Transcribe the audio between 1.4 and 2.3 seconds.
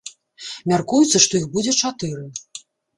іх будзе чатыры.